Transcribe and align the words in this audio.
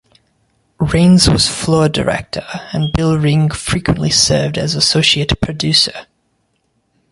Rains 0.79 1.29
was 1.29 1.47
floor 1.47 1.87
director 1.87 2.43
and 2.73 2.91
Bill 2.91 3.19
Ring 3.19 3.51
frequently 3.51 4.09
served 4.09 4.57
as 4.57 4.73
associate 4.73 5.39
producer. 5.41 6.07